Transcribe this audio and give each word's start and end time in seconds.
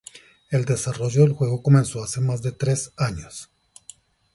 El 0.49 0.65
desarrollo 0.65 1.21
del 1.21 1.33
juego 1.33 1.61
comenzó 1.61 2.03
hace 2.03 2.21
más 2.21 2.41
de 2.41 2.51
tres 2.51 2.91
años. 2.97 3.51